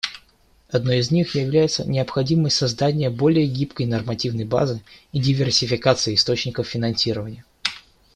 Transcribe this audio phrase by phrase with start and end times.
[0.71, 4.81] Одной из них является необходимость создания более гибкой нормативной базы
[5.11, 7.45] и диверсификации источников финансирования.